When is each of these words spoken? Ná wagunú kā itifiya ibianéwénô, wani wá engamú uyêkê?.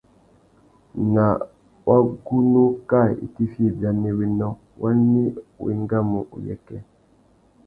Ná 1.13 1.25
wagunú 1.87 2.63
kā 2.89 3.01
itifiya 3.25 3.67
ibianéwénô, 3.71 4.49
wani 4.81 5.21
wá 5.61 5.65
engamú 5.75 6.19
uyêkê?. 6.35 6.77